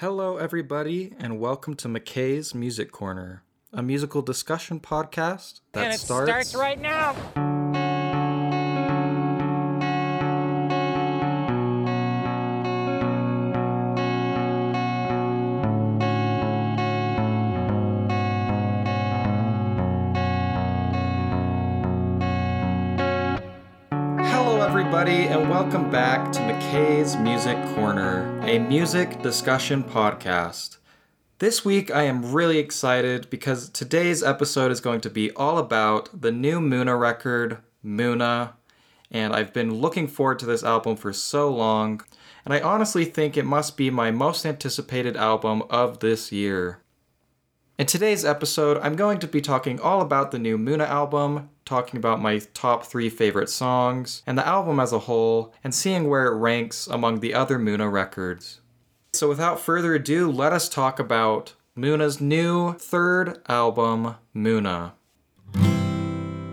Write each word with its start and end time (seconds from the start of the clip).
Hello, 0.00 0.36
everybody, 0.36 1.12
and 1.18 1.40
welcome 1.40 1.74
to 1.74 1.88
McKay's 1.88 2.54
Music 2.54 2.92
Corner, 2.92 3.42
a 3.72 3.82
musical 3.82 4.22
discussion 4.22 4.78
podcast 4.78 5.58
that 5.72 5.86
and 5.86 5.92
it 5.92 5.98
starts, 5.98 6.28
starts 6.28 6.54
right 6.54 6.80
now. 6.80 7.16
Everybody, 25.08 25.40
and 25.40 25.48
welcome 25.48 25.90
back 25.90 26.30
to 26.30 26.38
McKay's 26.40 27.16
Music 27.16 27.56
Corner, 27.74 28.38
a 28.42 28.58
music 28.58 29.22
discussion 29.22 29.82
podcast. 29.82 30.76
This 31.38 31.64
week, 31.64 31.90
I 31.90 32.02
am 32.02 32.32
really 32.32 32.58
excited 32.58 33.30
because 33.30 33.70
today's 33.70 34.22
episode 34.22 34.70
is 34.70 34.80
going 34.80 35.00
to 35.00 35.08
be 35.08 35.30
all 35.30 35.56
about 35.56 36.20
the 36.20 36.30
new 36.30 36.60
Muna 36.60 37.00
record, 37.00 37.56
Muna, 37.82 38.52
and 39.10 39.34
I've 39.34 39.54
been 39.54 39.76
looking 39.76 40.08
forward 40.08 40.40
to 40.40 40.46
this 40.46 40.62
album 40.62 40.94
for 40.94 41.14
so 41.14 41.48
long, 41.48 42.02
and 42.44 42.52
I 42.52 42.60
honestly 42.60 43.06
think 43.06 43.34
it 43.34 43.46
must 43.46 43.78
be 43.78 43.88
my 43.88 44.10
most 44.10 44.44
anticipated 44.44 45.16
album 45.16 45.62
of 45.70 46.00
this 46.00 46.32
year. 46.32 46.82
In 47.78 47.86
today's 47.86 48.26
episode, 48.26 48.78
I'm 48.82 48.96
going 48.96 49.20
to 49.20 49.26
be 49.26 49.40
talking 49.40 49.80
all 49.80 50.02
about 50.02 50.32
the 50.32 50.38
new 50.38 50.58
Muna 50.58 50.86
album, 50.86 51.48
talking 51.68 51.98
about 51.98 52.20
my 52.20 52.38
top 52.54 52.84
three 52.86 53.10
favorite 53.10 53.50
songs, 53.50 54.22
and 54.26 54.38
the 54.38 54.46
album 54.46 54.80
as 54.80 54.92
a 54.92 55.00
whole, 55.00 55.54
and 55.62 55.74
seeing 55.74 56.08
where 56.08 56.26
it 56.26 56.36
ranks 56.36 56.86
among 56.86 57.20
the 57.20 57.34
other 57.34 57.58
Muna 57.58 57.92
records. 57.92 58.60
So 59.12 59.28
without 59.28 59.60
further 59.60 59.94
ado, 59.94 60.30
let 60.30 60.52
us 60.52 60.68
talk 60.68 60.98
about 60.98 61.54
Muna's 61.76 62.20
new 62.20 62.72
third 62.72 63.40
album, 63.48 64.16
Muna. 64.34 64.92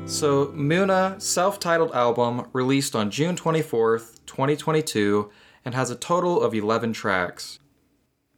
So, 0.05 0.47
Muna, 0.47 1.19
self 1.19 1.59
titled 1.59 1.91
album, 1.93 2.47
released 2.53 2.95
on 2.95 3.09
June 3.09 3.35
24th, 3.35 4.19
2022, 4.27 5.31
and 5.63 5.73
has 5.73 5.89
a 5.89 5.95
total 5.95 6.43
of 6.43 6.53
11 6.53 6.93
tracks. 6.93 7.59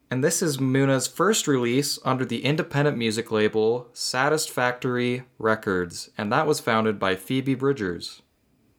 And 0.09 0.23
this 0.23 0.41
is 0.41 0.59
Muna's 0.59 1.05
first 1.05 1.47
release 1.47 2.00
under 2.05 2.23
the 2.23 2.45
independent 2.45 2.97
music 2.97 3.30
label 3.30 3.89
Saddest 3.91 4.50
Factory 4.50 5.23
Records, 5.38 6.09
and 6.17 6.31
that 6.31 6.47
was 6.47 6.61
founded 6.61 6.97
by 6.97 7.17
Phoebe 7.17 7.55
Bridgers. 7.55 8.22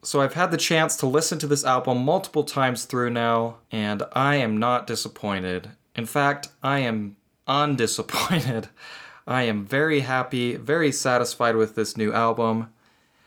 So 0.03 0.23
I've 0.23 0.35
had 0.35 0.51
the 0.51 0.57
chance 0.57 0.97
to 0.97 1.07
listen 1.07 1.39
to 1.41 1.47
this 1.47 1.67
album 1.67 1.99
multiple 1.99 2.45
times 2.45 2.87
through 2.87 3.11
now, 3.11 3.59
and 3.71 4.05
I 4.13 4.37
am 4.37 4.57
not 4.57 4.87
disappointed. 4.87 5.73
In 5.95 6.07
fact, 6.07 6.49
I 6.63 6.79
am 6.79 7.17
undisappointed. 7.47 8.69
I 9.27 9.43
am 9.43 9.67
very 9.67 10.01
happy, 10.01 10.57
very 10.57 10.91
satisfied 10.91 11.57
with 11.57 11.75
this 11.75 11.95
new 11.95 12.11
album. 12.11 12.73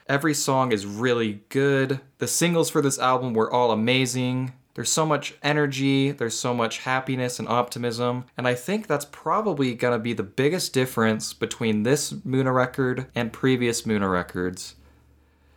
Every 0.07 0.33
song 0.33 0.71
is 0.71 0.87
really 0.87 1.41
good. 1.49 1.99
The 2.17 2.27
singles 2.27 2.71
for 2.71 2.81
this 2.81 2.97
album 2.97 3.35
were 3.35 3.51
all 3.51 3.69
amazing. 3.69 4.53
There's 4.73 4.91
so 4.91 5.05
much 5.05 5.33
energy, 5.43 6.11
there's 6.11 6.37
so 6.37 6.53
much 6.53 6.79
happiness 6.79 7.39
and 7.39 7.47
optimism, 7.47 8.25
and 8.37 8.47
I 8.47 8.55
think 8.55 8.87
that's 8.87 9.05
probably 9.05 9.73
gonna 9.73 9.99
be 9.99 10.13
the 10.13 10.23
biggest 10.23 10.73
difference 10.73 11.33
between 11.33 11.83
this 11.83 12.13
Muna 12.13 12.53
record 12.53 13.07
and 13.13 13.33
previous 13.33 13.81
Muna 13.83 14.11
records. 14.11 14.75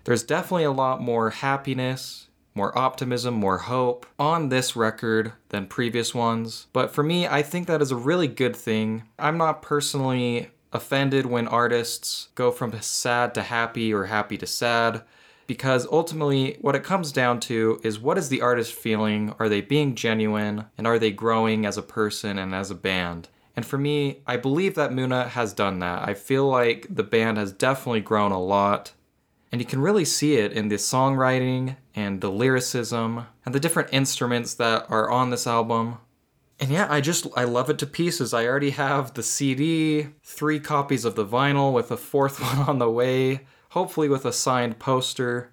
There's 0.05 0.23
definitely 0.23 0.65
a 0.65 0.73
lot 0.73 1.01
more 1.01 1.31
happiness, 1.31 2.29
more 2.55 2.77
optimism, 2.77 3.35
more 3.35 3.59
hope 3.59 4.07
on 4.19 4.49
this 4.49 4.77
record 4.77 5.33
than 5.49 5.67
previous 5.67 6.15
ones, 6.15 6.67
but 6.73 6.93
for 6.93 7.03
me, 7.03 7.27
I 7.27 7.43
think 7.43 7.67
that 7.67 7.83
is 7.83 7.91
a 7.91 7.97
really 7.97 8.29
good 8.29 8.57
thing. 8.57 9.05
I'm 9.19 9.39
not 9.39 9.63
personally 9.63 10.51
offended 10.73 11.25
when 11.25 11.47
artists 11.47 12.29
go 12.35 12.51
from 12.51 12.79
sad 12.81 13.33
to 13.35 13.43
happy 13.43 13.95
or 13.95 14.07
happy 14.07 14.37
to 14.37 14.47
sad 14.47 15.03
because 15.47 15.87
ultimately 15.91 16.57
what 16.61 16.75
it 16.75 16.85
comes 16.85 17.13
down 17.13 17.41
to 17.41 17.81
is 17.83 17.99
what 17.99 18.19
is 18.19 18.29
the 18.29 18.43
artist 18.43 18.73
feeling? 18.73 19.35
Are 19.39 19.49
they 19.49 19.61
being 19.61 19.95
genuine? 19.95 20.67
And 20.79 20.87
are 20.87 20.99
they 20.99 21.11
growing 21.11 21.67
as 21.67 21.77
a 21.77 21.83
person 21.83 22.39
and 22.39 22.55
as 22.55 22.71
a 22.71 22.75
band? 22.75 23.29
And 23.57 23.65
for 23.65 23.79
me, 23.79 24.23
I 24.27 24.37
believe 24.37 24.75
that 24.75 24.91
Muna 24.91 25.29
has 25.29 25.53
done 25.53 25.79
that. 25.79 26.09
I 26.09 26.15
feel 26.15 26.49
like 26.49 26.87
the 26.91 27.05
band 27.05 27.39
has 27.39 27.53
definitely 27.53 28.01
grown 28.01 28.33
a 28.33 28.41
lot. 28.41 28.93
And 29.53 29.61
you 29.61 29.67
can 29.67 29.81
really 29.81 30.05
see 30.05 30.37
it 30.37 30.53
in 30.53 30.69
the 30.69 30.77
songwriting 30.77 31.77
and 31.95 32.21
the 32.21 32.31
lyricism 32.31 33.27
and 33.47 33.55
the 33.55 33.61
different 33.61 33.91
instruments 33.93 34.55
that 34.55 34.87
are 34.91 35.11
on 35.11 35.31
this 35.31 35.47
album. 35.47 35.99
And 36.59 36.71
yeah, 36.71 36.89
I 36.91 37.01
just 37.01 37.27
I 37.37 37.45
love 37.45 37.71
it 37.71 37.79
to 37.79 37.87
pieces. 37.87 38.35
I 38.35 38.47
already 38.47 38.71
have 38.71 39.15
the 39.15 39.23
CD, 39.23 40.09
three 40.25 40.59
copies 40.59 41.05
of 41.05 41.15
the 41.15 41.27
vinyl 41.27 41.73
with 41.73 41.91
a 41.93 41.97
fourth 41.97 42.41
one 42.57 42.69
on 42.69 42.79
the 42.79 42.91
way 42.91 43.47
hopefully 43.75 44.09
with 44.09 44.25
a 44.25 44.33
signed 44.33 44.79
poster. 44.79 45.51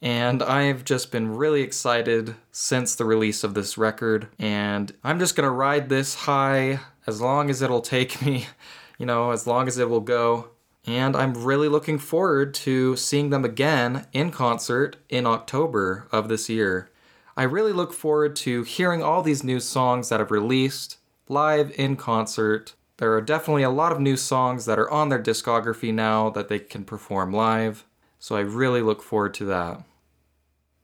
And 0.00 0.44
I've 0.44 0.84
just 0.84 1.10
been 1.10 1.34
really 1.34 1.62
excited 1.62 2.36
since 2.52 2.94
the 2.94 3.04
release 3.04 3.42
of 3.42 3.54
this 3.54 3.76
record. 3.76 4.28
And 4.38 4.92
I'm 5.02 5.18
just 5.18 5.34
gonna 5.34 5.50
ride 5.50 5.88
this 5.88 6.14
high 6.14 6.78
as 7.04 7.20
long 7.20 7.50
as 7.50 7.60
it'll 7.60 7.80
take 7.80 8.22
me, 8.22 8.46
you 8.98 9.06
know, 9.06 9.32
as 9.32 9.44
long 9.44 9.66
as 9.66 9.76
it 9.76 9.90
will 9.90 10.00
go. 10.00 10.50
And 10.86 11.16
I'm 11.16 11.34
really 11.34 11.68
looking 11.68 11.98
forward 11.98 12.54
to 12.54 12.94
seeing 12.94 13.30
them 13.30 13.44
again 13.44 14.06
in 14.12 14.30
concert 14.30 14.96
in 15.08 15.26
October 15.26 16.06
of 16.12 16.28
this 16.28 16.48
year. 16.48 16.90
I 17.36 17.42
really 17.42 17.72
look 17.72 17.92
forward 17.92 18.36
to 18.36 18.62
hearing 18.62 19.02
all 19.02 19.20
these 19.20 19.42
new 19.42 19.58
songs 19.58 20.10
that 20.10 20.20
have 20.20 20.30
released 20.30 20.98
live 21.28 21.72
in 21.76 21.96
concert 21.96 22.74
there 23.02 23.14
are 23.14 23.20
definitely 23.20 23.64
a 23.64 23.68
lot 23.68 23.90
of 23.90 23.98
new 23.98 24.16
songs 24.16 24.64
that 24.64 24.78
are 24.78 24.88
on 24.88 25.08
their 25.08 25.20
discography 25.20 25.92
now 25.92 26.30
that 26.30 26.46
they 26.46 26.60
can 26.60 26.84
perform 26.84 27.32
live, 27.32 27.84
so 28.20 28.36
I 28.36 28.42
really 28.42 28.80
look 28.80 29.02
forward 29.02 29.34
to 29.34 29.44
that. 29.46 29.82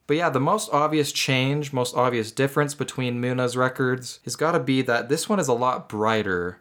But 0.09 0.17
yeah, 0.17 0.29
the 0.29 0.41
most 0.41 0.69
obvious 0.73 1.13
change, 1.13 1.73
most 1.73 1.95
obvious 1.95 2.33
difference 2.33 2.75
between 2.75 3.21
Muna's 3.21 3.57
records 3.57 4.19
has 4.25 4.35
got 4.35 4.51
to 4.51 4.59
be 4.59 4.83
that 4.83 5.09
this 5.09 5.29
one 5.29 5.39
is 5.39 5.47
a 5.47 5.53
lot 5.53 5.89
brighter. 5.89 6.61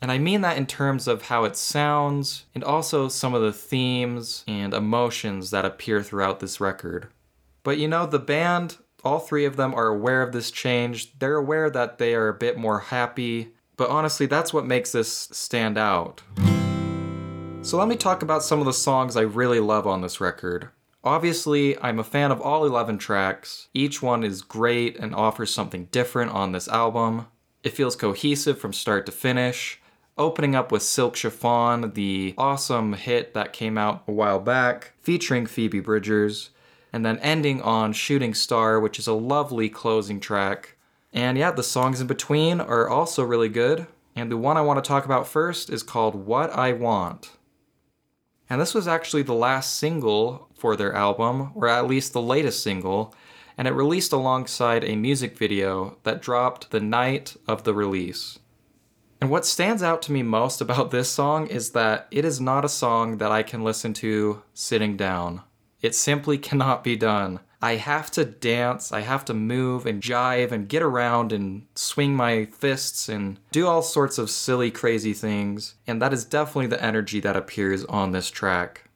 And 0.00 0.12
I 0.12 0.18
mean 0.18 0.42
that 0.42 0.56
in 0.56 0.66
terms 0.66 1.08
of 1.08 1.22
how 1.22 1.42
it 1.42 1.56
sounds 1.56 2.44
and 2.54 2.62
also 2.62 3.08
some 3.08 3.34
of 3.34 3.42
the 3.42 3.52
themes 3.52 4.44
and 4.46 4.72
emotions 4.72 5.50
that 5.50 5.64
appear 5.64 6.00
throughout 6.04 6.38
this 6.38 6.60
record. 6.60 7.08
But 7.64 7.78
you 7.78 7.88
know, 7.88 8.06
the 8.06 8.20
band, 8.20 8.76
all 9.02 9.18
three 9.18 9.46
of 9.46 9.56
them 9.56 9.74
are 9.74 9.88
aware 9.88 10.22
of 10.22 10.30
this 10.30 10.52
change. 10.52 11.18
They're 11.18 11.34
aware 11.34 11.70
that 11.70 11.98
they 11.98 12.14
are 12.14 12.28
a 12.28 12.34
bit 12.34 12.56
more 12.56 12.78
happy 12.78 13.54
but 13.82 13.90
honestly, 13.90 14.26
that's 14.26 14.54
what 14.54 14.64
makes 14.64 14.92
this 14.92 15.10
stand 15.32 15.76
out. 15.76 16.22
So 17.62 17.76
let 17.76 17.88
me 17.88 17.96
talk 17.96 18.22
about 18.22 18.44
some 18.44 18.60
of 18.60 18.64
the 18.64 18.72
songs 18.72 19.16
I 19.16 19.22
really 19.22 19.58
love 19.58 19.88
on 19.88 20.02
this 20.02 20.20
record. 20.20 20.68
Obviously, 21.02 21.76
I'm 21.80 21.98
a 21.98 22.04
fan 22.04 22.30
of 22.30 22.40
all 22.40 22.64
11 22.64 22.98
tracks. 22.98 23.66
Each 23.74 24.00
one 24.00 24.22
is 24.22 24.40
great 24.40 24.96
and 25.00 25.16
offers 25.16 25.52
something 25.52 25.86
different 25.86 26.30
on 26.30 26.52
this 26.52 26.68
album. 26.68 27.26
It 27.64 27.72
feels 27.72 27.96
cohesive 27.96 28.60
from 28.60 28.72
start 28.72 29.04
to 29.06 29.10
finish. 29.10 29.80
Opening 30.16 30.54
up 30.54 30.70
with 30.70 30.84
Silk 30.84 31.16
Chiffon, 31.16 31.90
the 31.94 32.36
awesome 32.38 32.92
hit 32.92 33.34
that 33.34 33.52
came 33.52 33.76
out 33.76 34.04
a 34.06 34.12
while 34.12 34.38
back, 34.38 34.92
featuring 35.00 35.46
Phoebe 35.46 35.80
Bridgers, 35.80 36.50
and 36.92 37.04
then 37.04 37.18
ending 37.18 37.60
on 37.60 37.92
Shooting 37.92 38.32
Star, 38.32 38.78
which 38.78 39.00
is 39.00 39.08
a 39.08 39.12
lovely 39.12 39.68
closing 39.68 40.20
track. 40.20 40.76
And 41.12 41.36
yeah, 41.36 41.50
the 41.50 41.62
songs 41.62 42.00
in 42.00 42.06
between 42.06 42.60
are 42.60 42.88
also 42.88 43.22
really 43.22 43.48
good. 43.48 43.86
And 44.14 44.30
the 44.30 44.36
one 44.36 44.56
I 44.56 44.62
want 44.62 44.82
to 44.82 44.86
talk 44.86 45.04
about 45.04 45.26
first 45.26 45.70
is 45.70 45.82
called 45.82 46.14
What 46.14 46.50
I 46.50 46.72
Want. 46.72 47.32
And 48.48 48.60
this 48.60 48.74
was 48.74 48.86
actually 48.86 49.22
the 49.22 49.32
last 49.32 49.76
single 49.76 50.48
for 50.54 50.76
their 50.76 50.94
album, 50.94 51.52
or 51.54 51.68
at 51.68 51.86
least 51.86 52.12
the 52.12 52.20
latest 52.20 52.62
single, 52.62 53.14
and 53.56 53.66
it 53.66 53.72
released 53.72 54.12
alongside 54.12 54.84
a 54.84 54.96
music 54.96 55.36
video 55.36 55.96
that 56.02 56.22
dropped 56.22 56.70
the 56.70 56.80
night 56.80 57.36
of 57.48 57.64
the 57.64 57.74
release. 57.74 58.38
And 59.20 59.30
what 59.30 59.46
stands 59.46 59.82
out 59.82 60.02
to 60.02 60.12
me 60.12 60.22
most 60.22 60.60
about 60.60 60.90
this 60.90 61.08
song 61.08 61.46
is 61.46 61.70
that 61.70 62.08
it 62.10 62.24
is 62.24 62.40
not 62.40 62.64
a 62.64 62.68
song 62.68 63.18
that 63.18 63.30
I 63.30 63.42
can 63.42 63.62
listen 63.62 63.94
to 63.94 64.42
sitting 64.52 64.96
down. 64.96 65.42
It 65.80 65.94
simply 65.94 66.38
cannot 66.38 66.84
be 66.84 66.96
done. 66.96 67.40
I 67.62 67.76
have 67.76 68.10
to 68.12 68.24
dance, 68.24 68.90
I 68.90 69.02
have 69.02 69.24
to 69.26 69.34
move 69.34 69.86
and 69.86 70.02
jive 70.02 70.50
and 70.50 70.68
get 70.68 70.82
around 70.82 71.32
and 71.32 71.66
swing 71.76 72.16
my 72.16 72.46
fists 72.46 73.08
and 73.08 73.38
do 73.52 73.68
all 73.68 73.82
sorts 73.82 74.18
of 74.18 74.30
silly, 74.30 74.72
crazy 74.72 75.12
things, 75.12 75.76
and 75.86 76.02
that 76.02 76.12
is 76.12 76.24
definitely 76.24 76.66
the 76.66 76.84
energy 76.84 77.20
that 77.20 77.36
appears 77.36 77.84
on 77.84 78.10
this 78.10 78.30
track. 78.30 78.90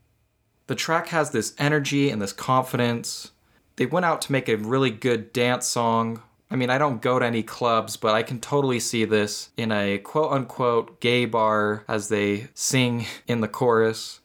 The 0.67 0.75
track 0.75 1.09
has 1.09 1.31
this 1.31 1.55
energy 1.59 2.11
and 2.11 2.21
this 2.21 2.33
confidence. 2.33 3.31
They 3.77 3.87
went 3.87 4.05
out 4.05 4.21
to 4.23 4.33
make 4.33 4.49
a 4.49 4.57
really 4.57 4.91
good 4.91 5.33
dance 5.33 5.69
song. 5.69 6.23
I 6.51 6.57
mean, 6.57 6.71
I 6.71 6.79
don't 6.79 7.01
go 7.01 7.21
to 7.21 7.25
any 7.27 7.45
clubs, 7.45 7.97
but 7.97 8.17
I 8.17 8.25
can 8.25 8.41
totally 8.41 8.81
see 8.81 9.05
this 9.05 9.51
in 9.57 9.71
a 9.71 9.99
quote 9.99 10.33
unquote 10.33 11.01
gay 11.01 11.25
bar 11.25 11.85
as 11.87 12.09
they 12.09 12.49
sing 12.55 13.07
in 13.29 13.43
the 13.43 13.49
chorus. 13.49 14.19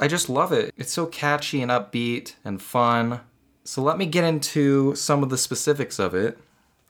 I 0.00 0.08
just 0.08 0.28
love 0.28 0.52
it. 0.52 0.74
It's 0.76 0.92
so 0.92 1.06
catchy 1.06 1.62
and 1.62 1.70
upbeat 1.70 2.34
and 2.44 2.60
fun. 2.60 3.20
So 3.64 3.82
let 3.82 3.98
me 3.98 4.06
get 4.06 4.24
into 4.24 4.94
some 4.94 5.22
of 5.22 5.30
the 5.30 5.38
specifics 5.38 5.98
of 5.98 6.14
it. 6.14 6.38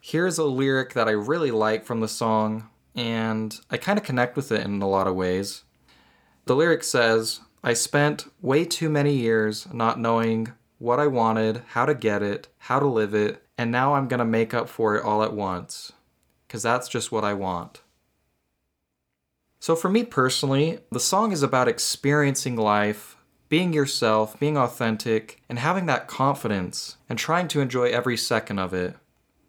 Here's 0.00 0.38
a 0.38 0.44
lyric 0.44 0.94
that 0.94 1.08
I 1.08 1.12
really 1.12 1.50
like 1.50 1.84
from 1.84 2.00
the 2.00 2.08
song, 2.08 2.68
and 2.94 3.58
I 3.70 3.76
kind 3.76 3.98
of 3.98 4.04
connect 4.04 4.36
with 4.36 4.50
it 4.52 4.64
in 4.64 4.80
a 4.80 4.88
lot 4.88 5.06
of 5.06 5.14
ways. 5.14 5.64
The 6.46 6.56
lyric 6.56 6.82
says, 6.82 7.40
I 7.62 7.74
spent 7.74 8.26
way 8.40 8.64
too 8.64 8.88
many 8.88 9.14
years 9.14 9.66
not 9.72 9.98
knowing 9.98 10.52
what 10.78 11.00
I 11.00 11.08
wanted, 11.08 11.62
how 11.68 11.84
to 11.84 11.94
get 11.94 12.22
it, 12.22 12.48
how 12.58 12.78
to 12.78 12.86
live 12.86 13.14
it, 13.14 13.42
and 13.56 13.70
now 13.72 13.94
I'm 13.94 14.08
gonna 14.08 14.24
make 14.24 14.54
up 14.54 14.68
for 14.68 14.96
it 14.96 15.04
all 15.04 15.22
at 15.22 15.34
once. 15.34 15.92
Because 16.46 16.62
that's 16.62 16.88
just 16.88 17.12
what 17.12 17.24
I 17.24 17.34
want. 17.34 17.82
So, 19.60 19.74
for 19.74 19.88
me 19.88 20.04
personally, 20.04 20.78
the 20.90 21.00
song 21.00 21.32
is 21.32 21.42
about 21.42 21.68
experiencing 21.68 22.56
life, 22.56 23.16
being 23.48 23.72
yourself, 23.72 24.38
being 24.38 24.56
authentic, 24.56 25.42
and 25.48 25.58
having 25.58 25.86
that 25.86 26.06
confidence, 26.06 26.96
and 27.08 27.18
trying 27.18 27.48
to 27.48 27.60
enjoy 27.60 27.88
every 27.90 28.16
second 28.16 28.58
of 28.58 28.72
it. 28.72 28.96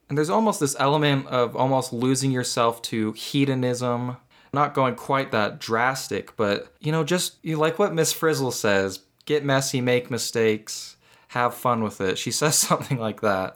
And 0.10 0.18
there's 0.18 0.30
almost 0.30 0.60
this 0.60 0.76
element 0.80 1.28
of 1.28 1.56
almost 1.56 1.94
losing 1.94 2.32
yourself 2.32 2.82
to 2.84 3.14
hedonism, 3.14 4.18
not 4.52 4.74
going 4.74 4.96
quite 4.96 5.32
that 5.32 5.60
drastic, 5.60 6.36
but 6.36 6.74
you 6.80 6.92
know, 6.92 7.04
just 7.04 7.38
you 7.44 7.58
like 7.58 7.78
what 7.78 7.94
Miss 7.94 8.12
Frizzle 8.12 8.52
says 8.52 9.02
get 9.26 9.46
messy, 9.46 9.80
make 9.80 10.10
mistakes, 10.10 10.98
have 11.30 11.54
fun 11.54 11.84
with 11.84 12.02
it. 12.02 12.18
She 12.18 12.32
says 12.42 12.58
something 12.58 12.98
like 12.98 13.22
that. 13.22 13.56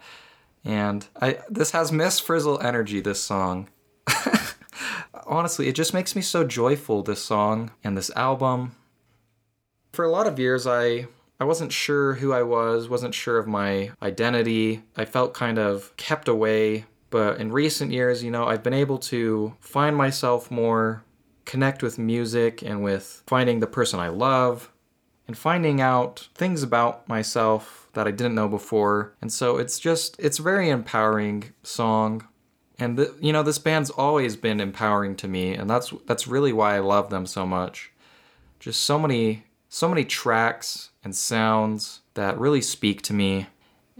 And 0.63 1.05
I 1.19 1.39
this 1.49 1.71
has 1.71 1.91
Miss 1.91 2.19
Frizzle 2.19 2.61
energy, 2.61 3.01
this 3.01 3.21
song. 3.21 3.69
Honestly, 5.25 5.67
it 5.67 5.75
just 5.75 5.93
makes 5.93 6.15
me 6.15 6.21
so 6.21 6.43
joyful, 6.43 7.03
this 7.03 7.23
song 7.23 7.71
and 7.83 7.97
this 7.97 8.11
album. 8.15 8.75
For 9.91 10.05
a 10.05 10.11
lot 10.11 10.27
of 10.27 10.39
years, 10.39 10.65
I 10.65 11.07
I 11.39 11.45
wasn't 11.45 11.71
sure 11.71 12.13
who 12.13 12.31
I 12.31 12.43
was, 12.43 12.87
wasn't 12.87 13.13
sure 13.13 13.37
of 13.37 13.47
my 13.47 13.91
identity. 14.01 14.83
I 14.95 15.05
felt 15.05 15.33
kind 15.33 15.59
of 15.59 15.95
kept 15.97 16.27
away. 16.27 16.85
But 17.09 17.39
in 17.39 17.51
recent 17.51 17.91
years, 17.91 18.23
you 18.23 18.31
know, 18.31 18.45
I've 18.45 18.63
been 18.63 18.73
able 18.73 18.97
to 18.99 19.53
find 19.59 19.95
myself 19.95 20.49
more, 20.49 21.03
connect 21.45 21.83
with 21.83 21.99
music 21.99 22.63
and 22.63 22.83
with 22.83 23.23
finding 23.27 23.59
the 23.59 23.67
person 23.67 23.99
I 23.99 24.07
love, 24.07 24.71
and 25.27 25.37
finding 25.37 25.79
out 25.79 26.29
things 26.33 26.63
about 26.63 27.07
myself 27.07 27.87
that 27.93 28.07
I 28.07 28.11
didn't 28.11 28.35
know 28.35 28.47
before. 28.47 29.13
And 29.21 29.31
so 29.31 29.57
it's 29.57 29.79
just, 29.79 30.15
it's 30.19 30.39
a 30.39 30.43
very 30.43 30.69
empowering 30.69 31.53
song. 31.61 32.27
And 32.79 33.07
you 33.21 33.31
know, 33.31 33.43
this 33.43 33.59
band's 33.59 33.89
always 33.89 34.35
been 34.35 34.59
empowering 34.59 35.15
to 35.17 35.27
me, 35.27 35.53
and 35.53 35.69
that's 35.69 35.93
that's 36.05 36.27
really 36.27 36.53
why 36.53 36.75
I 36.75 36.79
love 36.79 37.09
them 37.09 37.25
so 37.25 37.45
much. 37.45 37.91
Just 38.59 38.83
so 38.83 38.97
many 38.97 39.43
so 39.69 39.89
many 39.89 40.05
tracks 40.05 40.91
and 41.03 41.15
sounds 41.15 42.01
that 42.13 42.37
really 42.37 42.61
speak 42.61 43.01
to 43.01 43.13
me. 43.13 43.47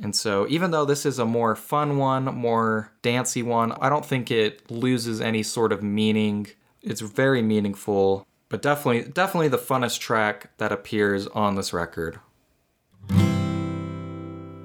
And 0.02 0.16
so, 0.16 0.48
even 0.48 0.72
though 0.72 0.86
this 0.86 1.04
is 1.04 1.18
a 1.18 1.26
more 1.26 1.56
fun 1.56 1.98
one, 1.98 2.26
more 2.26 2.92
dancey 3.02 3.42
one, 3.42 3.72
I 3.74 3.90
don't 3.90 4.06
think 4.06 4.30
it 4.30 4.70
loses 4.70 5.22
any 5.22 5.44
sort 5.44 5.72
of 5.72 5.82
meaning. 5.82 6.48
It's 6.82 7.02
very 7.02 7.42
meaningful, 7.42 8.28
but 8.50 8.62
definitely, 8.62 9.12
definitely 9.12 9.48
the 9.48 9.58
funnest 9.58 10.00
track 10.00 10.56
that 10.58 10.72
appears 10.72 11.26
on 11.28 11.56
this 11.56 11.74
record. 11.74 12.20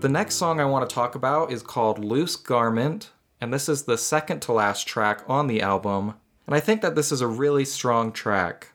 The 0.01 0.09
next 0.09 0.37
song 0.37 0.61
I 0.61 0.65
want 0.65 0.89
to 0.89 0.95
talk 0.95 1.15
about 1.15 1.51
is 1.51 1.63
called 1.63 2.05
Loose 2.05 2.37
Garment, 2.37 3.11
and 3.41 3.53
this 3.53 3.69
is 3.69 3.85
the 3.85 3.99
second 3.99 4.41
to 4.43 4.53
last 4.53 4.87
track 4.87 5.23
on 5.29 5.47
the 5.47 5.61
album. 5.63 6.15
And 6.47 6.55
I 6.55 6.61
think 6.61 6.81
that 6.83 6.95
this 6.95 7.13
is 7.13 7.21
a 7.21 7.27
really 7.27 7.65
strong 7.65 8.13
track. 8.13 8.73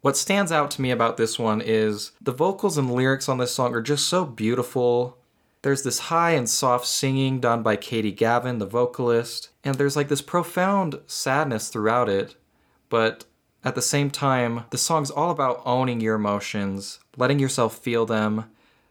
What 0.00 0.16
stands 0.16 0.50
out 0.50 0.70
to 0.72 0.82
me 0.82 0.90
about 0.90 1.18
this 1.18 1.38
one 1.38 1.60
is 1.60 2.12
the 2.20 2.32
vocals 2.32 2.78
and 2.78 2.90
lyrics 2.90 3.28
on 3.28 3.38
this 3.38 3.54
song 3.54 3.74
are 3.74 3.82
just 3.82 4.08
so 4.08 4.24
beautiful. 4.24 5.18
There's 5.62 5.82
this 5.82 5.98
high 5.98 6.30
and 6.30 6.48
soft 6.48 6.86
singing 6.86 7.38
done 7.38 7.62
by 7.62 7.76
Katie 7.76 8.10
Gavin, 8.10 8.58
the 8.58 8.66
vocalist, 8.66 9.50
and 9.62 9.74
there's 9.74 9.96
like 9.96 10.08
this 10.08 10.22
profound 10.22 10.98
sadness 11.06 11.68
throughout 11.68 12.08
it. 12.08 12.34
But 12.88 13.26
at 13.62 13.74
the 13.74 13.82
same 13.82 14.10
time, 14.10 14.64
the 14.70 14.78
song's 14.78 15.10
all 15.10 15.30
about 15.30 15.60
owning 15.66 16.00
your 16.00 16.14
emotions, 16.14 16.98
letting 17.18 17.38
yourself 17.38 17.76
feel 17.76 18.06
them, 18.06 18.46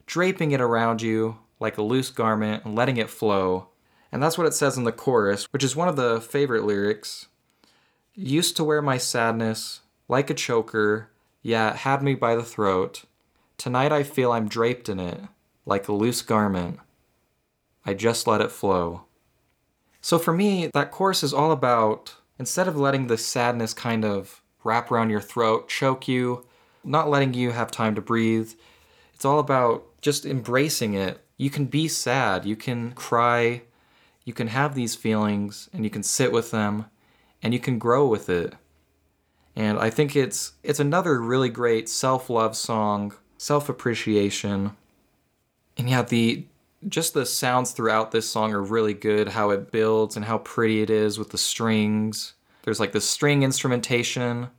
draping 0.05 0.51
it 0.51 0.61
around 0.61 1.01
you 1.01 1.39
like 1.59 1.77
a 1.77 1.81
loose 1.81 2.11
garment, 2.11 2.63
and 2.63 2.75
letting 2.75 2.97
it 2.97 3.09
flow. 3.09 3.69
And 4.11 4.23
that's 4.23 4.37
what 4.37 4.47
it 4.47 4.53
says 4.53 4.77
in 4.77 4.83
the 4.83 4.91
chorus, 4.91 5.45
which 5.51 5.63
is 5.63 5.75
one 5.75 5.87
of 5.87 5.95
the 5.95 6.19
favorite 6.19 6.63
lyrics. 6.63 7.27
Used 8.15 8.57
to 8.57 8.63
wear 8.63 8.81
my 8.81 8.97
sadness, 8.97 9.81
like 10.07 10.29
a 10.29 10.33
choker, 10.33 11.09
yeah, 11.41 11.71
it 11.71 11.77
had 11.77 12.01
me 12.01 12.15
by 12.15 12.35
the 12.35 12.43
throat. 12.43 13.03
Tonight 13.57 13.91
I 13.91 14.03
feel 14.03 14.31
I'm 14.31 14.47
draped 14.47 14.89
in 14.89 14.99
it, 14.99 15.21
like 15.65 15.87
a 15.87 15.93
loose 15.93 16.21
garment. 16.21 16.79
I 17.85 17.93
just 17.93 18.27
let 18.27 18.41
it 18.41 18.51
flow. 18.51 19.03
So 20.01 20.17
for 20.17 20.33
me, 20.33 20.67
that 20.73 20.91
chorus 20.91 21.23
is 21.23 21.33
all 21.33 21.51
about 21.51 22.15
instead 22.37 22.67
of 22.67 22.77
letting 22.77 23.07
the 23.07 23.17
sadness 23.17 23.73
kind 23.73 24.05
of 24.05 24.41
wrap 24.63 24.91
around 24.91 25.09
your 25.09 25.21
throat, 25.21 25.67
choke 25.67 26.07
you, 26.07 26.45
not 26.83 27.09
letting 27.09 27.33
you 27.33 27.51
have 27.51 27.71
time 27.71 27.95
to 27.95 28.01
breathe, 28.01 28.53
it's 29.13 29.25
all 29.25 29.39
about 29.39 29.85
just 30.01 30.25
embracing 30.25 30.93
it. 30.93 31.21
You 31.37 31.49
can 31.49 31.65
be 31.65 31.87
sad, 31.87 32.45
you 32.45 32.55
can 32.55 32.93
cry, 32.93 33.63
you 34.29 34.33
can 34.35 34.45
have 34.45 34.75
these 34.75 34.93
feelings, 34.93 35.71
and 35.73 35.83
you 35.83 35.89
can 35.89 36.03
sit 36.03 36.31
with 36.31 36.51
them, 36.51 36.85
and 37.41 37.51
you 37.51 37.59
can 37.59 37.79
grow 37.79 38.05
with 38.05 38.29
it. 38.29 38.53
And 39.55 39.79
I 39.79 39.89
think 39.89 40.15
it's 40.15 40.53
it's 40.61 40.79
another 40.79 41.19
really 41.19 41.49
great 41.49 41.89
self-love 41.89 42.55
song, 42.55 43.15
self-appreciation. 43.39 44.77
And 45.77 45.89
yeah, 45.89 46.03
the 46.03 46.45
just 46.87 47.15
the 47.15 47.25
sounds 47.25 47.71
throughout 47.71 48.11
this 48.11 48.29
song 48.29 48.53
are 48.53 48.61
really 48.61 48.93
good, 48.93 49.29
how 49.29 49.49
it 49.49 49.71
builds 49.71 50.15
and 50.15 50.25
how 50.25 50.37
pretty 50.37 50.83
it 50.83 50.91
is 50.91 51.17
with 51.17 51.31
the 51.31 51.37
strings. 51.39 52.33
There's 52.61 52.79
like 52.79 52.91
the 52.91 53.01
string 53.01 53.41
instrumentation. 53.41 54.49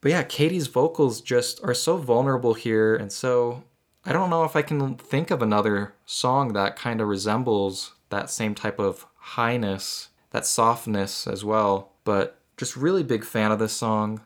But 0.00 0.10
yeah, 0.10 0.24
Katie's 0.24 0.66
vocals 0.66 1.20
just 1.20 1.62
are 1.62 1.72
so 1.72 1.98
vulnerable 1.98 2.54
here 2.54 2.96
and 2.96 3.12
so 3.12 3.62
I 4.04 4.12
don't 4.12 4.30
know 4.30 4.42
if 4.42 4.56
I 4.56 4.62
can 4.62 4.96
think 4.96 5.30
of 5.30 5.40
another 5.40 5.94
song 6.04 6.54
that 6.54 6.74
kind 6.74 7.00
of 7.00 7.06
resembles 7.06 7.92
that 8.10 8.30
same 8.30 8.54
type 8.54 8.78
of 8.78 9.06
highness, 9.16 10.08
that 10.30 10.46
softness 10.46 11.26
as 11.26 11.44
well, 11.44 11.92
but 12.04 12.38
just 12.56 12.76
really 12.76 13.02
big 13.02 13.24
fan 13.24 13.50
of 13.50 13.58
this 13.58 13.72
song. 13.72 14.20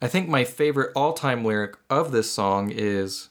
I 0.00 0.08
think 0.08 0.28
my 0.28 0.44
favorite 0.44 0.92
all 0.96 1.12
time 1.12 1.44
lyric 1.44 1.76
of 1.90 2.12
this 2.12 2.30
song 2.30 2.70
is 2.70 3.28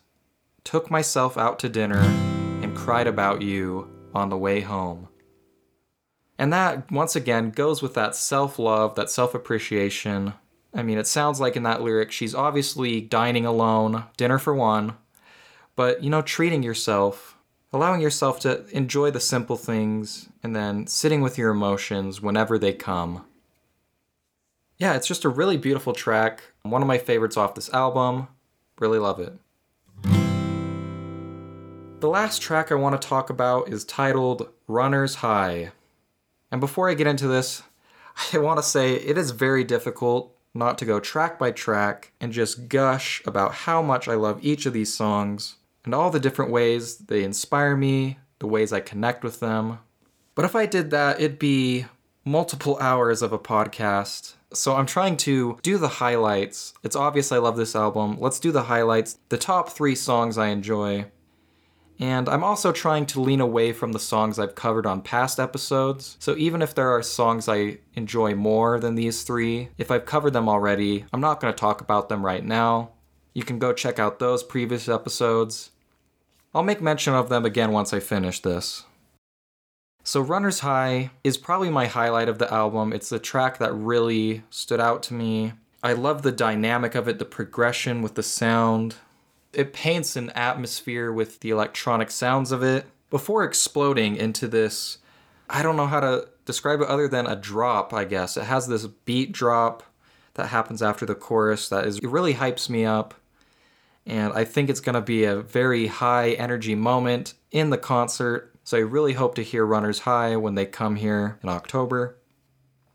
Took 0.64 0.90
myself 0.90 1.38
out 1.38 1.60
to 1.60 1.70
dinner 1.70 2.00
and 2.00 2.76
cried 2.76 3.06
about 3.06 3.44
you 3.44 3.88
on 4.16 4.30
the 4.30 4.38
way 4.38 4.62
home. 4.62 5.10
And 6.40 6.52
that, 6.52 6.92
once 6.92 7.16
again, 7.16 7.52
goes 7.52 7.82
with 7.84 7.94
that 7.94 8.16
self 8.16 8.58
love, 8.58 8.96
that 8.96 9.12
self 9.12 9.36
appreciation. 9.36 10.34
I 10.74 10.82
mean, 10.82 10.98
it 10.98 11.08
sounds 11.08 11.40
like 11.40 11.56
in 11.56 11.64
that 11.64 11.82
lyric, 11.82 12.12
she's 12.12 12.36
obviously 12.36 13.00
dining 13.00 13.46
alone, 13.46 14.06
dinner 14.18 14.40
for 14.40 14.54
one, 14.54 14.98
but, 15.76 16.04
you 16.04 16.10
know, 16.10 16.22
treating 16.22 16.64
yourself, 16.64 17.35
allowing 17.74 18.02
yourself 18.02 18.40
to 18.42 18.66
enjoy 18.70 19.12
the 19.12 19.20
simple 19.20 19.58
things, 19.58 20.30
and 20.44 20.56
then 20.56 20.88
sitting 20.88 21.22
with 21.22 21.38
your 21.38 21.52
emotions 21.52 22.22
whenever 22.22 22.58
they 22.58 22.74
come. 22.74 23.26
Yeah, 24.78 24.94
it's 24.94 25.08
just 25.08 25.26
a 25.26 25.30
really 25.30 25.58
beautiful 25.58 25.94
track. 25.94 26.44
One 26.64 26.82
of 26.82 26.88
my 26.88 26.98
favorites 26.98 27.38
off 27.38 27.56
this 27.56 27.74
album. 27.74 28.28
Really 28.80 29.00
love 29.00 29.20
it. 29.20 29.34
The 32.02 32.10
last 32.10 32.42
track 32.42 32.72
I 32.72 32.76
want 32.76 33.02
to 33.02 33.08
talk 33.08 33.30
about 33.30 33.70
is 33.70 33.86
titled 33.86 34.50
Runner's 34.68 35.16
High. 35.16 35.72
And 36.52 36.60
before 36.62 36.90
I 36.90 36.94
get 36.94 37.08
into 37.08 37.28
this, 37.28 37.64
I 38.34 38.38
want 38.38 38.58
to 38.58 38.64
say 38.64 38.96
it 38.96 39.18
is 39.18 39.32
very 39.32 39.64
difficult 39.64 40.36
not 40.54 40.78
to 40.78 40.86
go 40.86 41.00
track 41.00 41.38
by 41.38 41.52
track 41.52 42.12
and 42.22 42.32
just 42.32 42.70
gush 42.70 43.22
about 43.26 43.54
how 43.54 43.82
much 43.82 44.08
I 44.08 44.16
love 44.16 44.40
each 44.42 44.66
of 44.66 44.74
these 44.74 44.94
songs 44.94 45.56
and 45.86 45.96
all 45.96 46.10
the 46.10 46.20
different 46.20 46.52
ways 46.52 46.98
they 46.98 47.24
inspire 47.24 47.78
me, 47.78 48.20
the 48.40 48.48
ways 48.48 48.74
I 48.74 48.82
connect 48.82 49.24
with 49.24 49.40
them. 49.40 49.80
But 50.34 50.46
if 50.46 50.56
I 50.56 50.66
did 50.66 50.92
that, 50.92 51.22
it'd 51.22 51.40
be 51.40 51.86
multiple 52.26 52.78
hours 52.80 53.22
of 53.22 53.32
a 53.32 53.40
podcast 53.40 54.34
so 54.56 54.76
I'm 54.76 54.86
trying 54.86 55.18
to 55.18 55.58
do 55.62 55.78
the 55.78 55.88
highlights. 55.88 56.74
It's 56.84 56.96
obvious 56.96 57.32
I 57.32 57.38
love 57.38 57.58
this 57.58 57.76
album. 57.76 58.18
Let's 58.20 58.40
do 58.40 58.52
the 58.52 58.64
highlights, 58.64 59.20
the 59.30 59.38
top 59.38 59.70
three 59.70 59.96
songs 59.96 60.38
I 60.38 60.48
enjoy. 60.48 61.06
And 61.98 62.28
I'm 62.28 62.44
also 62.44 62.72
trying 62.72 63.06
to 63.08 63.22
lean 63.22 63.40
away 63.40 63.72
from 63.72 63.94
the 63.94 64.00
songs 64.00 64.38
I've 64.38 64.56
covered 64.56 64.86
on 64.86 65.02
past 65.02 65.40
episodes. 65.40 66.18
So 66.20 66.36
even 66.36 66.62
if 66.62 66.76
there 66.76 66.90
are 66.90 67.02
songs 67.02 67.48
I 67.48 67.78
enjoy 67.94 68.36
more 68.36 68.80
than 68.80 68.96
these 68.96 69.24
three, 69.24 69.70
if 69.78 69.92
I've 69.92 70.06
covered 70.06 70.34
them 70.34 70.50
already, 70.50 71.06
I'm 71.14 71.22
not 71.22 71.40
going 71.40 71.54
to 71.54 71.60
talk 71.60 71.80
about 71.80 72.10
them 72.10 72.26
right 72.26 72.44
now. 72.44 72.92
You 73.34 73.44
can 73.44 73.60
go 73.60 73.72
check 73.72 73.98
out 73.98 74.20
those 74.20 74.44
previous 74.44 74.90
episodes. 74.90 75.72
I'll 76.56 76.64
make 76.64 76.82
mention 76.82 77.14
of 77.14 77.28
them 77.28 77.44
again 77.44 77.74
once 77.74 77.94
I 77.94 78.00
finish 78.00 78.40
this. 78.40 78.86
So, 80.06 80.22
Runner's 80.22 80.62
High 80.62 81.12
is 81.22 81.38
probably 81.38 81.70
my 81.70 81.88
highlight 81.88 82.30
of 82.30 82.40
the 82.40 82.52
album. 82.52 82.94
It's 82.94 83.10
the 83.10 83.20
track 83.20 83.58
that 83.58 83.74
really 83.74 84.44
stood 84.50 84.80
out 84.80 85.04
to 85.04 85.14
me. 85.14 85.52
I 85.84 85.92
love 85.92 86.22
the 86.22 86.32
dynamic 86.32 86.96
of 86.96 87.10
it, 87.10 87.20
the 87.20 87.26
progression 87.26 88.02
with 88.02 88.16
the 88.16 88.24
sound. 88.24 88.96
It 89.52 89.74
paints 89.74 90.16
an 90.16 90.30
atmosphere 90.30 91.12
with 91.12 91.42
the 91.42 91.50
electronic 91.50 92.10
sounds 92.10 92.54
of 92.54 92.64
it 92.64 92.86
before 93.10 93.44
exploding 93.44 94.16
into 94.16 94.48
this 94.48 95.00
I 95.50 95.62
don't 95.62 95.78
know 95.78 95.88
how 95.88 96.00
to 96.00 96.28
describe 96.46 96.82
it 96.82 96.88
other 96.88 97.08
than 97.08 97.28
a 97.28 97.36
drop, 97.36 97.94
I 97.94 98.06
guess. 98.06 98.38
It 98.38 98.46
has 98.46 98.68
this 98.68 98.88
beat 98.88 99.32
drop 99.32 99.84
that 100.36 100.48
happens 100.48 100.82
after 100.82 101.06
the 101.06 101.16
chorus 101.16 101.68
that 101.70 101.86
is 101.86 102.00
it 102.00 102.08
really 102.08 102.36
hypes 102.36 102.70
me 102.70 102.86
up. 102.86 103.14
And 104.06 104.34
I 104.34 104.44
think 104.44 104.70
it's 104.70 104.80
going 104.80 104.96
to 104.96 105.02
be 105.02 105.24
a 105.24 105.42
very 105.42 105.88
high 105.88 106.32
energy 106.32 106.76
moment 106.76 107.34
in 107.52 107.70
the 107.70 107.78
concert. 107.78 108.54
So 108.64 108.78
I 108.78 108.82
really 108.82 109.14
hope 109.14 109.36
to 109.36 109.44
hear 109.44 109.66
Runners 109.66 110.00
High 110.00 110.36
when 110.36 110.56
they 110.56 110.66
come 110.66 110.96
here 110.96 111.40
in 111.42 111.50
October. 111.50 112.18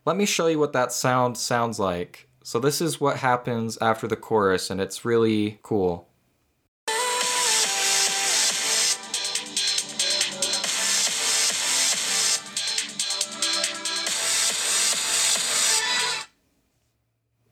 Let 0.05 0.17
me 0.17 0.27
show 0.27 0.47
you 0.47 0.59
what 0.59 0.73
that 0.73 0.93
sound 0.93 1.37
sounds 1.37 1.79
like. 1.79 2.29
So 2.43 2.59
this 2.59 2.81
is 2.81 3.01
what 3.01 3.19
happens 3.19 3.79
after 3.81 4.07
the 4.07 4.17
chorus 4.17 4.71
and 4.71 4.81
it's 4.81 5.05
really 5.05 5.59
cool. 5.63 6.10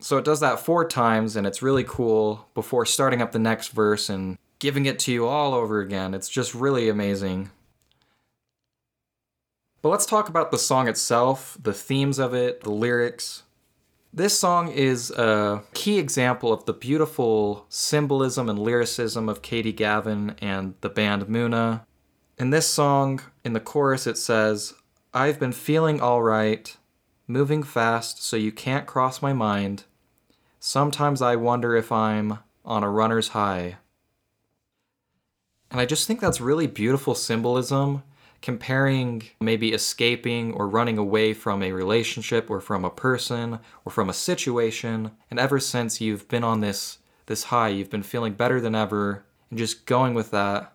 So 0.09 0.17
it 0.17 0.25
does 0.25 0.41
that 0.41 0.61
four 0.61 0.89
times, 0.89 1.37
and 1.37 1.47
it's 1.47 1.61
really 1.61 1.85
cool 1.85 2.49
before 2.55 2.87
starting 2.87 3.21
up 3.21 3.33
the 3.33 3.39
next 3.39 3.69
verse 3.69 4.09
and 4.09 4.39
giving 4.59 4.87
it 4.87 4.99
to 5.01 5.13
you 5.13 5.27
all 5.27 5.53
over 5.53 5.81
again. 5.83 6.15
It's 6.15 6.31
just 6.31 6.55
really 6.55 6.89
amazing. 6.89 7.51
But 9.83 9.91
let's 9.91 10.07
talk 10.07 10.31
about 10.31 10.51
the 10.51 10.57
song 10.57 10.89
itself, 10.89 11.59
the 11.63 11.75
themes 11.75 12.19
of 12.19 12.33
it, 12.33 12.63
the 12.63 12.71
lyrics. 12.71 13.43
This 14.11 14.39
song 14.39 14.73
is 14.73 15.11
a 15.11 15.63
key 15.75 15.99
example 15.99 16.55
of 16.55 16.65
the 16.65 16.73
beautiful 16.73 17.67
symbolism 17.69 18.49
and 18.49 18.59
lyricism 18.59 19.29
of 19.29 19.43
Katie 19.43 19.75
Gavin 19.75 20.37
and 20.41 20.73
the 20.81 20.89
band 20.89 21.25
Muna. 21.25 21.83
In 22.39 22.49
this 22.49 22.67
song, 22.67 23.21
in 23.45 23.53
the 23.53 23.61
chorus, 23.61 24.07
it 24.07 24.17
says, 24.17 24.73
I've 25.13 25.39
been 25.39 25.53
feeling 25.53 26.01
alright, 26.01 26.79
moving 27.27 27.63
fast 27.63 28.25
so 28.25 28.39
you 28.39 28.53
can't 28.53 28.87
cross 28.87 29.21
my 29.21 29.35
mind. 29.35 29.85
Sometimes 30.61 31.23
I 31.23 31.37
wonder 31.37 31.77
if 31.77 31.93
I'm 31.93 32.39
on 32.65 32.83
a 32.83 32.91
runner's 32.91 33.29
high. 33.29 33.77
And 35.71 35.81
I 35.81 35.87
just 35.87 36.07
think 36.07 36.21
that's 36.21 36.41
really 36.41 36.67
beautiful 36.67 37.15
symbolism, 37.15 38.03
comparing 38.43 39.23
maybe 39.41 39.73
escaping 39.73 40.53
or 40.53 40.69
running 40.69 40.99
away 40.99 41.35
from 41.35 41.63
a 41.63 41.73
relationship 41.73 42.51
or 42.51 42.61
from 42.61 42.85
a 42.85 42.91
person 42.91 43.61
or 43.85 43.93
from 43.93 44.09
a 44.09 44.15
situation. 44.15 45.13
And 45.31 45.39
ever 45.39 45.61
since 45.61 46.01
you've 46.01 46.29
been 46.29 46.45
on 46.45 46.61
this 46.61 46.99
this 47.27 47.45
high, 47.45 47.69
you've 47.69 47.91
been 47.91 48.03
feeling 48.03 48.33
better 48.33 48.59
than 48.59 48.75
ever 48.75 49.25
and 49.51 49.59
just 49.59 49.85
going 49.85 50.15
with 50.15 50.31
that. 50.31 50.73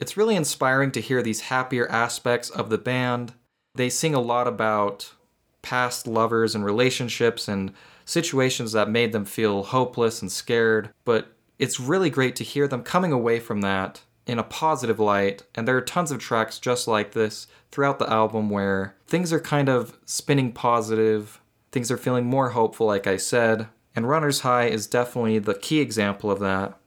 It's 0.00 0.16
really 0.16 0.34
inspiring 0.34 0.90
to 0.92 1.00
hear 1.00 1.22
these 1.22 1.42
happier 1.42 1.86
aspects 1.88 2.48
of 2.50 2.70
the 2.70 2.78
band. 2.78 3.34
They 3.74 3.90
sing 3.90 4.14
a 4.14 4.20
lot 4.20 4.48
about 4.48 5.12
past 5.60 6.06
lovers 6.06 6.54
and 6.54 6.64
relationships 6.64 7.48
and 7.48 7.72
situations 8.04 8.72
that 8.72 8.90
made 8.90 9.12
them 9.12 9.24
feel 9.24 9.64
hopeless 9.64 10.22
and 10.22 10.30
scared, 10.30 10.90
but 11.04 11.28
it's 11.58 11.80
really 11.80 12.10
great 12.10 12.36
to 12.36 12.44
hear 12.44 12.68
them 12.68 12.82
coming 12.82 13.12
away 13.12 13.40
from 13.40 13.60
that 13.60 14.02
in 14.26 14.38
a 14.38 14.44
positive 14.44 14.98
light. 14.98 15.44
And 15.54 15.68
there 15.68 15.76
are 15.76 15.82
tons 15.82 16.10
of 16.10 16.18
tracks 16.18 16.58
just 16.58 16.88
like 16.88 17.12
this 17.12 17.46
throughout 17.70 17.98
the 17.98 18.10
album 18.10 18.50
where 18.50 18.96
things 19.06 19.32
are 19.32 19.40
kind 19.40 19.68
of 19.68 19.98
spinning 20.04 20.52
positive, 20.52 21.40
things 21.72 21.90
are 21.90 21.96
feeling 21.96 22.26
more 22.26 22.50
hopeful, 22.50 22.86
like 22.86 23.06
I 23.06 23.16
said. 23.16 23.68
And 23.96 24.08
Runner's 24.08 24.40
High 24.40 24.66
is 24.66 24.86
definitely 24.86 25.38
the 25.38 25.54
key 25.54 25.80
example 25.80 26.30
of 26.30 26.40
that. 26.40 26.78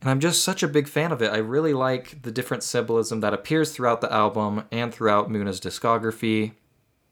And 0.00 0.10
I'm 0.10 0.20
just 0.20 0.42
such 0.42 0.62
a 0.62 0.68
big 0.68 0.88
fan 0.88 1.12
of 1.12 1.20
it. 1.20 1.30
I 1.30 1.38
really 1.38 1.74
like 1.74 2.22
the 2.22 2.32
different 2.32 2.62
symbolism 2.62 3.20
that 3.20 3.34
appears 3.34 3.70
throughout 3.70 4.00
the 4.00 4.12
album 4.12 4.64
and 4.72 4.92
throughout 4.92 5.30
Muna's 5.30 5.60
discography. 5.60 6.52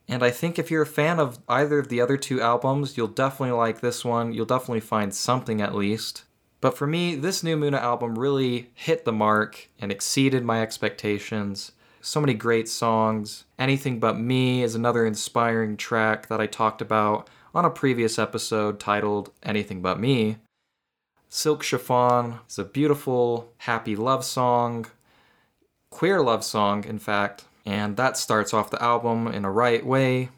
And 0.08 0.22
I 0.22 0.30
think 0.30 0.58
if 0.58 0.70
you're 0.70 0.82
a 0.82 0.86
fan 0.86 1.20
of 1.20 1.38
either 1.48 1.78
of 1.78 1.88
the 1.88 2.00
other 2.00 2.16
two 2.16 2.40
albums, 2.40 2.96
you'll 2.96 3.08
definitely 3.08 3.56
like 3.56 3.80
this 3.80 4.04
one. 4.04 4.32
You'll 4.32 4.46
definitely 4.46 4.80
find 4.80 5.14
something 5.14 5.60
at 5.60 5.74
least. 5.74 6.24
But 6.60 6.76
for 6.76 6.86
me, 6.86 7.14
this 7.14 7.44
new 7.44 7.56
Muna 7.56 7.80
album 7.80 8.18
really 8.18 8.70
hit 8.74 9.04
the 9.04 9.12
mark 9.12 9.68
and 9.78 9.92
exceeded 9.92 10.44
my 10.44 10.62
expectations. 10.62 11.72
So 12.00 12.20
many 12.20 12.34
great 12.34 12.68
songs. 12.68 13.44
Anything 13.58 14.00
But 14.00 14.18
Me 14.18 14.62
is 14.62 14.74
another 14.74 15.04
inspiring 15.04 15.76
track 15.76 16.28
that 16.28 16.40
I 16.40 16.46
talked 16.46 16.80
about 16.80 17.28
on 17.54 17.64
a 17.64 17.70
previous 17.70 18.18
episode 18.18 18.80
titled 18.80 19.30
Anything 19.42 19.82
But 19.82 20.00
Me. 20.00 20.36
Silk 21.28 21.62
Chiffon 21.62 22.38
is 22.48 22.58
a 22.58 22.64
beautiful, 22.64 23.52
happy 23.58 23.94
love 23.94 24.24
song, 24.24 24.86
queer 25.90 26.22
love 26.22 26.42
song, 26.42 26.84
in 26.84 26.98
fact, 26.98 27.44
and 27.68 27.98
that 27.98 28.16
starts 28.16 28.54
off 28.54 28.70
the 28.70 28.82
album 28.82 29.26
in 29.28 29.44
a 29.44 29.50
right 29.50 29.84
way. 29.84 30.30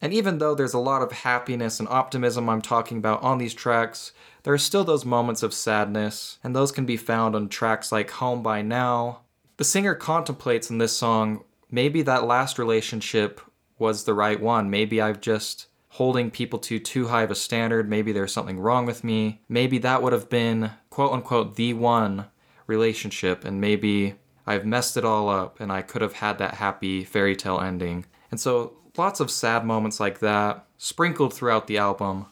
And 0.00 0.14
even 0.14 0.38
though 0.38 0.54
there's 0.54 0.72
a 0.72 0.78
lot 0.78 1.02
of 1.02 1.12
happiness 1.12 1.78
and 1.78 1.88
optimism 1.90 2.48
I'm 2.48 2.62
talking 2.62 2.96
about 2.96 3.22
on 3.22 3.36
these 3.36 3.52
tracks, 3.52 4.12
there 4.42 4.54
are 4.54 4.58
still 4.58 4.82
those 4.82 5.04
moments 5.04 5.42
of 5.42 5.52
sadness, 5.52 6.38
and 6.42 6.56
those 6.56 6.72
can 6.72 6.86
be 6.86 6.96
found 6.96 7.36
on 7.36 7.50
tracks 7.50 7.92
like 7.92 8.10
Home 8.12 8.42
by 8.42 8.62
Now. 8.62 9.20
The 9.58 9.64
singer 9.64 9.94
contemplates 9.94 10.70
in 10.70 10.78
this 10.78 10.96
song 10.96 11.44
maybe 11.70 12.00
that 12.02 12.24
last 12.24 12.58
relationship 12.58 13.42
was 13.78 14.04
the 14.04 14.14
right 14.14 14.40
one. 14.40 14.70
Maybe 14.70 14.98
I've 14.98 15.20
just 15.20 15.66
holding 15.90 16.30
people 16.30 16.58
to 16.60 16.78
too 16.78 17.08
high 17.08 17.22
of 17.24 17.30
a 17.30 17.34
standard. 17.34 17.86
Maybe 17.86 18.12
there's 18.12 18.32
something 18.32 18.58
wrong 18.58 18.86
with 18.86 19.04
me. 19.04 19.42
Maybe 19.46 19.76
that 19.78 20.02
would 20.02 20.14
have 20.14 20.30
been 20.30 20.70
quote 20.88 21.12
unquote 21.12 21.56
the 21.56 21.74
one 21.74 22.28
relationship, 22.66 23.44
and 23.44 23.60
maybe 23.60 24.14
I've 24.50 24.66
messed 24.66 24.96
it 24.96 25.04
all 25.04 25.28
up 25.28 25.60
and 25.60 25.70
I 25.70 25.80
could 25.80 26.02
have 26.02 26.14
had 26.14 26.38
that 26.38 26.54
happy 26.54 27.04
fairy 27.04 27.36
tale 27.36 27.60
ending. 27.60 28.04
And 28.32 28.40
so 28.40 28.72
lots 28.96 29.20
of 29.20 29.30
sad 29.30 29.64
moments 29.64 30.00
like 30.00 30.18
that 30.18 30.66
sprinkled 30.76 31.32
throughout 31.32 31.68
the 31.68 31.78
album. 31.78 32.26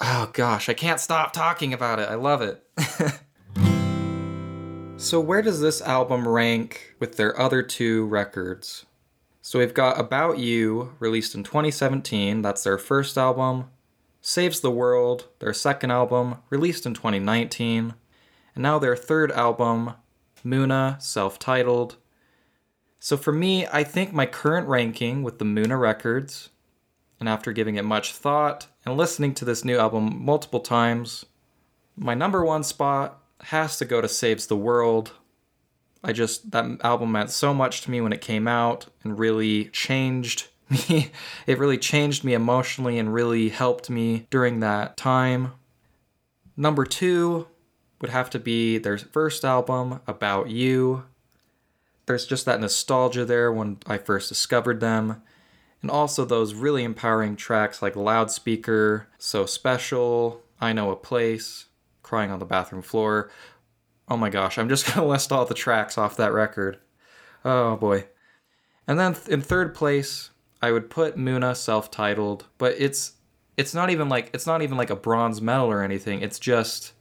Oh 0.00 0.28
gosh, 0.32 0.68
I 0.68 0.74
can't 0.74 0.98
stop 0.98 1.32
talking 1.32 1.72
about 1.72 2.00
it. 2.00 2.08
I 2.08 2.16
love 2.16 2.42
it. 2.42 2.66
so, 5.00 5.20
where 5.20 5.40
does 5.40 5.60
this 5.60 5.80
album 5.82 6.26
rank 6.26 6.96
with 6.98 7.16
their 7.16 7.38
other 7.38 7.62
two 7.62 8.06
records? 8.06 8.84
So, 9.40 9.60
we've 9.60 9.72
got 9.72 10.00
About 10.00 10.38
You, 10.38 10.94
released 10.98 11.36
in 11.36 11.44
2017, 11.44 12.42
that's 12.42 12.64
their 12.64 12.76
first 12.76 13.16
album. 13.16 13.70
Saves 14.20 14.58
the 14.58 14.70
World, 14.72 15.28
their 15.38 15.52
second 15.52 15.92
album, 15.92 16.38
released 16.50 16.86
in 16.86 16.94
2019. 16.94 17.94
And 18.56 18.62
now 18.62 18.80
their 18.80 18.96
third 18.96 19.30
album, 19.30 19.94
Muna, 20.44 21.00
self 21.00 21.38
titled. 21.38 21.96
So 22.98 23.16
for 23.16 23.32
me, 23.32 23.66
I 23.66 23.84
think 23.84 24.12
my 24.12 24.26
current 24.26 24.66
ranking 24.66 25.22
with 25.22 25.38
the 25.38 25.44
Muna 25.44 25.78
records, 25.78 26.50
and 27.20 27.28
after 27.28 27.52
giving 27.52 27.76
it 27.76 27.84
much 27.84 28.12
thought 28.12 28.66
and 28.84 28.96
listening 28.96 29.34
to 29.34 29.44
this 29.44 29.64
new 29.64 29.76
album 29.76 30.24
multiple 30.24 30.60
times, 30.60 31.26
my 31.96 32.14
number 32.14 32.44
one 32.44 32.62
spot 32.62 33.22
has 33.42 33.78
to 33.78 33.84
go 33.84 34.00
to 34.00 34.08
Saves 34.08 34.46
the 34.46 34.56
World. 34.56 35.12
I 36.02 36.12
just, 36.12 36.50
that 36.50 36.64
album 36.82 37.12
meant 37.12 37.30
so 37.30 37.54
much 37.54 37.82
to 37.82 37.90
me 37.90 38.00
when 38.00 38.12
it 38.12 38.20
came 38.20 38.48
out 38.48 38.86
and 39.02 39.18
really 39.18 39.66
changed 39.66 40.48
me. 40.88 41.10
it 41.46 41.58
really 41.58 41.78
changed 41.78 42.24
me 42.24 42.34
emotionally 42.34 42.98
and 42.98 43.12
really 43.12 43.50
helped 43.50 43.90
me 43.90 44.26
during 44.30 44.60
that 44.60 44.96
time. 44.96 45.52
Number 46.56 46.84
two 46.84 47.48
would 48.00 48.10
have 48.10 48.30
to 48.30 48.38
be 48.38 48.78
their 48.78 48.98
first 48.98 49.44
album, 49.44 50.00
About 50.06 50.50
You. 50.50 51.04
There's 52.06 52.26
just 52.26 52.44
that 52.46 52.60
nostalgia 52.60 53.24
there 53.24 53.52
when 53.52 53.78
I 53.86 53.98
first 53.98 54.28
discovered 54.28 54.80
them. 54.80 55.22
And 55.80 55.90
also 55.90 56.24
those 56.24 56.54
really 56.54 56.82
empowering 56.82 57.36
tracks 57.36 57.82
like 57.82 57.94
Loudspeaker, 57.94 59.08
So 59.18 59.46
Special, 59.46 60.42
I 60.60 60.72
Know 60.72 60.90
a 60.90 60.96
Place, 60.96 61.66
Crying 62.02 62.30
on 62.30 62.38
the 62.38 62.46
Bathroom 62.46 62.82
Floor. 62.82 63.30
Oh 64.08 64.16
my 64.16 64.30
gosh, 64.30 64.58
I'm 64.58 64.68
just 64.68 64.86
gonna 64.94 65.06
list 65.06 65.30
all 65.30 65.44
the 65.44 65.54
tracks 65.54 65.98
off 65.98 66.16
that 66.16 66.32
record. 66.32 66.78
Oh 67.44 67.76
boy. 67.76 68.06
And 68.86 68.98
then 68.98 69.14
in 69.28 69.40
third 69.40 69.74
place, 69.74 70.30
I 70.62 70.72
would 70.72 70.88
put 70.88 71.16
Muna 71.18 71.54
self-titled, 71.54 72.46
but 72.56 72.74
it's 72.78 73.12
it's 73.58 73.74
not 73.74 73.90
even 73.90 74.08
like 74.08 74.30
it's 74.32 74.46
not 74.46 74.62
even 74.62 74.78
like 74.78 74.88
a 74.88 74.96
bronze 74.96 75.42
medal 75.42 75.66
or 75.66 75.82
anything. 75.82 76.22
It's 76.22 76.38
just 76.38 76.93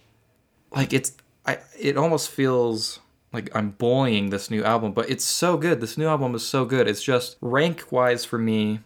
like 0.75 0.93
it's 0.93 1.13
I 1.45 1.59
it 1.79 1.97
almost 1.97 2.29
feels 2.29 2.99
like 3.31 3.55
I'm 3.55 3.71
bullying 3.71 4.29
this 4.29 4.51
new 4.51 4.63
album, 4.63 4.93
but 4.93 5.09
it's 5.09 5.25
so 5.25 5.57
good. 5.57 5.81
This 5.81 5.97
new 5.97 6.07
album 6.07 6.35
is 6.35 6.45
so 6.45 6.65
good. 6.65 6.87
It's 6.87 7.03
just 7.03 7.37
rank 7.41 7.91
wise 7.91 8.25
for 8.25 8.37
me, 8.37 8.81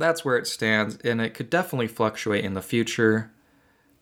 that's 0.00 0.24
where 0.24 0.36
it 0.36 0.46
stands, 0.46 0.96
and 1.04 1.20
it 1.20 1.34
could 1.34 1.50
definitely 1.50 1.86
fluctuate 1.86 2.44
in 2.44 2.54
the 2.54 2.62
future. 2.62 3.30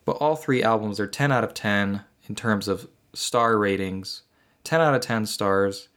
But 0.05 0.13
all 0.13 0.35
three 0.35 0.63
albums 0.63 0.99
are 0.99 1.07
10 1.07 1.31
out 1.31 1.43
of 1.43 1.53
10 1.53 2.03
in 2.27 2.35
terms 2.35 2.67
of 2.67 2.87
star 3.13 3.57
ratings. 3.57 4.23
10 4.63 4.81
out 4.81 4.95
of 4.95 5.01
10 5.01 5.25
stars. 5.25 5.89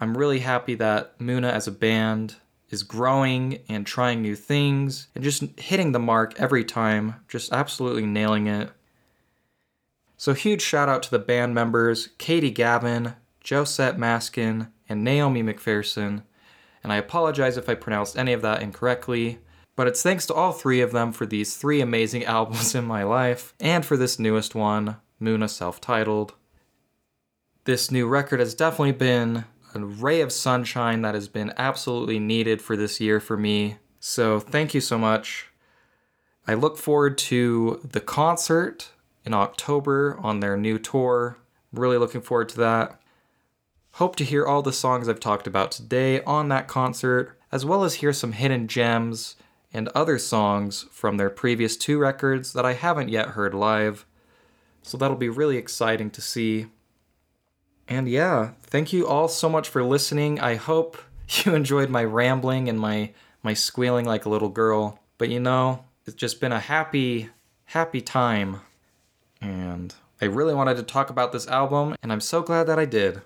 I'm 0.00 0.16
really 0.16 0.40
happy 0.40 0.74
that 0.76 1.18
Muna 1.18 1.50
as 1.50 1.66
a 1.66 1.72
band 1.72 2.36
is 2.70 2.82
growing 2.82 3.60
and 3.68 3.86
trying 3.86 4.22
new 4.22 4.36
things 4.36 5.08
and 5.14 5.22
just 5.22 5.42
hitting 5.58 5.92
the 5.92 5.98
mark 5.98 6.38
every 6.38 6.64
time, 6.64 7.16
just 7.28 7.52
absolutely 7.52 8.06
nailing 8.06 8.46
it. 8.46 8.70
So, 10.16 10.32
huge 10.32 10.62
shout 10.62 10.88
out 10.88 11.02
to 11.04 11.10
the 11.10 11.18
band 11.18 11.54
members 11.54 12.08
Katie 12.18 12.50
Gavin, 12.50 13.14
Josette 13.44 13.98
Maskin, 13.98 14.68
and 14.88 15.04
Naomi 15.04 15.42
McPherson. 15.42 16.22
and 16.82 16.92
I 16.92 16.96
apologize 16.96 17.56
if 17.56 17.68
I 17.68 17.74
pronounced 17.74 18.16
any 18.16 18.32
of 18.32 18.42
that 18.42 18.62
incorrectly. 18.62 19.40
But 19.74 19.88
it's 19.88 20.02
thanks 20.02 20.26
to 20.26 20.34
all 20.34 20.52
three 20.52 20.80
of 20.80 20.92
them 20.92 21.12
for 21.12 21.26
these 21.26 21.56
three 21.56 21.80
amazing 21.80 22.24
albums 22.36 22.74
in 22.74 22.84
my 22.84 23.02
life, 23.02 23.54
and 23.60 23.84
for 23.84 23.96
this 23.96 24.18
newest 24.18 24.54
one, 24.54 24.96
Muna 25.20 25.48
self 25.48 25.80
titled. 25.80 26.34
This 27.64 27.90
new 27.90 28.06
record 28.06 28.40
has 28.40 28.54
definitely 28.54 28.92
been 28.92 29.44
a 29.74 29.80
ray 29.80 30.20
of 30.20 30.32
sunshine 30.32 31.02
that 31.02 31.14
has 31.14 31.28
been 31.28 31.52
absolutely 31.56 32.18
needed 32.18 32.62
for 32.62 32.76
this 32.76 33.00
year 33.00 33.20
for 33.20 33.36
me. 33.36 33.76
So 34.00 34.38
thank 34.40 34.72
you 34.72 34.80
so 34.80 34.98
much. 34.98 35.48
I 36.46 36.54
look 36.54 36.78
forward 36.78 37.18
to 37.18 37.80
the 37.82 38.00
concert 38.00 38.90
in 39.26 39.34
October 39.34 40.18
on 40.22 40.40
their 40.40 40.56
new 40.56 40.78
tour. 40.78 41.36
Really 41.72 41.98
looking 41.98 42.22
forward 42.22 42.48
to 42.50 42.58
that. 42.58 43.00
Hope 43.94 44.14
to 44.16 44.24
hear 44.24 44.46
all 44.46 44.62
the 44.62 44.72
songs 44.72 45.08
I've 45.08 45.20
talked 45.20 45.46
about 45.46 45.72
today 45.72 46.22
on 46.22 46.48
that 46.48 46.68
concert, 46.68 47.36
as 47.50 47.64
well 47.64 47.82
as 47.82 47.94
hear 47.94 48.12
some 48.12 48.32
hidden 48.32 48.68
gems 48.68 49.36
and 49.72 49.88
other 49.88 50.18
songs 50.18 50.86
from 50.92 51.16
their 51.16 51.28
previous 51.28 51.76
two 51.76 51.98
records 51.98 52.52
that 52.52 52.64
I 52.64 52.74
haven't 52.74 53.08
yet 53.08 53.30
heard 53.30 53.52
live. 53.52 54.06
So 54.82 54.96
that'll 54.96 55.16
be 55.16 55.28
really 55.28 55.56
exciting 55.56 56.10
to 56.10 56.20
see. 56.20 56.66
And 57.88 58.08
yeah, 58.08 58.52
thank 58.62 58.92
you 58.92 59.06
all 59.06 59.28
so 59.28 59.48
much 59.48 59.68
for 59.68 59.82
listening. 59.82 60.38
I 60.40 60.54
hope 60.54 60.96
you 61.28 61.54
enjoyed 61.54 61.90
my 61.90 62.04
rambling 62.04 62.68
and 62.68 62.78
my 62.78 63.12
my 63.42 63.54
squealing 63.54 64.06
like 64.06 64.24
a 64.24 64.28
little 64.28 64.48
girl. 64.48 64.98
But 65.18 65.28
you 65.30 65.40
know, 65.40 65.84
it's 66.04 66.16
just 66.16 66.40
been 66.40 66.52
a 66.52 66.60
happy 66.60 67.30
happy 67.66 68.00
time. 68.00 68.60
And 69.40 69.94
I 70.20 70.26
really 70.26 70.54
wanted 70.54 70.76
to 70.78 70.82
talk 70.82 71.10
about 71.10 71.32
this 71.32 71.46
album 71.46 71.94
and 72.02 72.12
I'm 72.12 72.20
so 72.20 72.42
glad 72.42 72.64
that 72.64 72.78
I 72.78 72.84
did. 72.84 73.22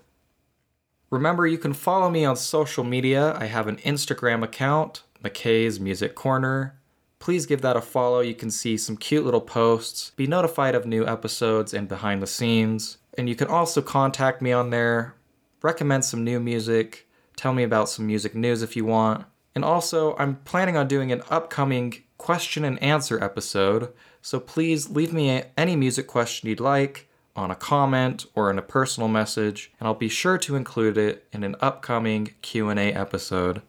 Remember, 1.09 1.45
you 1.45 1.57
can 1.57 1.73
follow 1.73 2.09
me 2.09 2.23
on 2.23 2.35
social 2.35 2.83
media. 2.83 3.35
I 3.37 3.45
have 3.45 3.67
an 3.67 3.77
Instagram 3.77 4.43
account, 4.43 5.03
McKay's 5.23 5.79
Music 5.79 6.15
Corner. 6.15 6.79
Please 7.19 7.45
give 7.45 7.61
that 7.61 7.75
a 7.75 7.81
follow. 7.81 8.21
You 8.21 8.33
can 8.33 8.49
see 8.49 8.77
some 8.77 8.97
cute 8.97 9.25
little 9.25 9.41
posts, 9.41 10.11
be 10.15 10.25
notified 10.25 10.73
of 10.73 10.85
new 10.85 11.05
episodes 11.05 11.73
and 11.73 11.87
behind 11.87 12.21
the 12.21 12.27
scenes. 12.27 12.97
And 13.17 13.27
you 13.27 13.35
can 13.35 13.47
also 13.47 13.81
contact 13.81 14.41
me 14.41 14.51
on 14.51 14.69
there, 14.69 15.15
recommend 15.61 16.05
some 16.05 16.23
new 16.23 16.39
music, 16.39 17.07
tell 17.35 17.53
me 17.53 17.63
about 17.63 17.89
some 17.89 18.07
music 18.07 18.33
news 18.33 18.61
if 18.61 18.75
you 18.75 18.85
want. 18.85 19.25
And 19.53 19.65
also, 19.65 20.15
I'm 20.17 20.37
planning 20.37 20.77
on 20.77 20.87
doing 20.87 21.11
an 21.11 21.23
upcoming 21.29 22.03
question 22.17 22.63
and 22.63 22.81
answer 22.81 23.21
episode, 23.21 23.91
so 24.21 24.39
please 24.39 24.89
leave 24.89 25.13
me 25.13 25.43
any 25.57 25.75
music 25.75 26.07
question 26.07 26.49
you'd 26.49 26.59
like 26.59 27.07
on 27.35 27.51
a 27.51 27.55
comment 27.55 28.25
or 28.35 28.49
in 28.49 28.57
a 28.57 28.63
personal 28.63 29.07
message, 29.07 29.71
and 29.79 29.87
I'll 29.87 29.93
be 29.93 30.09
sure 30.09 30.37
to 30.39 30.55
include 30.55 30.97
it 30.97 31.25
in 31.31 31.43
an 31.43 31.55
upcoming 31.61 32.33
Q&A 32.41 32.93
episode. 32.93 33.61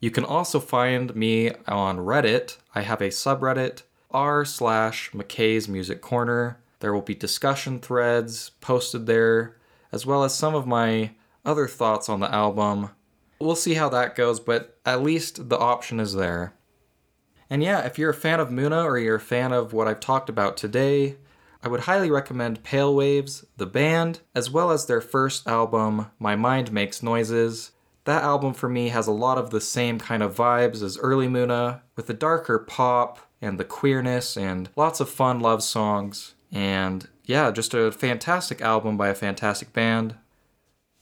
You 0.00 0.10
can 0.10 0.24
also 0.24 0.60
find 0.60 1.14
me 1.14 1.50
on 1.68 1.98
Reddit. 1.98 2.56
I 2.74 2.82
have 2.82 3.00
a 3.00 3.08
subreddit 3.08 3.82
r 4.10 4.44
slash 4.44 5.10
McKay's 5.12 5.68
Music 5.68 6.00
Corner. 6.00 6.58
There 6.80 6.92
will 6.92 7.02
be 7.02 7.14
discussion 7.14 7.78
threads 7.78 8.50
posted 8.60 9.06
there, 9.06 9.56
as 9.92 10.06
well 10.06 10.24
as 10.24 10.34
some 10.34 10.54
of 10.54 10.66
my 10.66 11.12
other 11.44 11.68
thoughts 11.68 12.08
on 12.08 12.20
the 12.20 12.34
album. 12.34 12.90
We'll 13.38 13.56
see 13.56 13.74
how 13.74 13.88
that 13.90 14.16
goes, 14.16 14.40
but 14.40 14.78
at 14.84 15.02
least 15.02 15.48
the 15.48 15.58
option 15.58 16.00
is 16.00 16.14
there. 16.14 16.54
And 17.50 17.64
yeah, 17.64 17.80
if 17.80 17.98
you're 17.98 18.10
a 18.10 18.14
fan 18.14 18.38
of 18.38 18.50
Muna 18.50 18.84
or 18.84 18.96
you're 18.96 19.16
a 19.16 19.20
fan 19.20 19.52
of 19.52 19.72
what 19.72 19.88
I've 19.88 19.98
talked 19.98 20.28
about 20.28 20.56
today, 20.56 21.16
I 21.62 21.68
would 21.68 21.80
highly 21.80 22.08
recommend 22.08 22.62
Pale 22.62 22.94
Waves, 22.94 23.44
the 23.56 23.66
band, 23.66 24.20
as 24.34 24.48
well 24.48 24.70
as 24.70 24.86
their 24.86 25.00
first 25.00 25.48
album, 25.48 26.06
My 26.20 26.36
Mind 26.36 26.72
Makes 26.72 27.02
Noises. 27.02 27.72
That 28.04 28.22
album 28.22 28.54
for 28.54 28.68
me 28.68 28.90
has 28.90 29.08
a 29.08 29.12
lot 29.12 29.36
of 29.36 29.50
the 29.50 29.60
same 29.60 29.98
kind 29.98 30.22
of 30.22 30.36
vibes 30.36 30.80
as 30.80 30.96
early 30.96 31.26
Muna, 31.26 31.80
with 31.96 32.06
the 32.06 32.14
darker 32.14 32.58
pop 32.58 33.18
and 33.42 33.58
the 33.58 33.64
queerness 33.64 34.36
and 34.36 34.70
lots 34.76 35.00
of 35.00 35.10
fun 35.10 35.40
love 35.40 35.62
songs. 35.62 36.34
And 36.52 37.08
yeah, 37.24 37.50
just 37.50 37.74
a 37.74 37.90
fantastic 37.90 38.60
album 38.60 38.96
by 38.96 39.08
a 39.08 39.14
fantastic 39.14 39.72
band. 39.72 40.14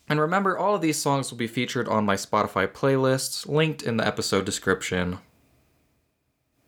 And 0.09 0.19
remember, 0.19 0.57
all 0.57 0.75
of 0.75 0.81
these 0.81 0.99
songs 0.99 1.31
will 1.31 1.39
be 1.39 1.47
featured 1.47 1.87
on 1.87 2.07
my 2.07 2.17
Spotify 2.17 2.67
playlists, 2.67 3.47
linked 3.47 3.83
in 3.83 3.99
the 3.99 4.07
episode 4.07 4.47
description. 4.47 5.19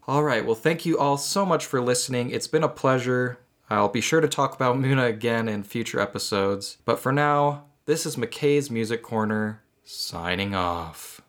Alright, 0.08 0.44
well, 0.44 0.54
thank 0.54 0.86
you 0.86 0.98
all 0.98 1.16
so 1.16 1.46
much 1.46 1.66
for 1.66 1.80
listening. 1.80 2.30
It's 2.30 2.48
been 2.48 2.64
a 2.64 2.68
pleasure. 2.68 3.38
I'll 3.68 3.88
be 3.88 4.00
sure 4.00 4.20
to 4.20 4.28
talk 4.28 4.54
about 4.54 4.76
Muna 4.76 5.06
again 5.08 5.48
in 5.48 5.62
future 5.62 6.00
episodes. 6.00 6.78
But 6.84 6.98
for 6.98 7.12
now, 7.12 7.66
this 7.86 8.06
is 8.06 8.16
McKay's 8.16 8.70
Music 8.70 9.02
Corner, 9.02 9.62
signing 9.84 10.54
off. 10.54 11.19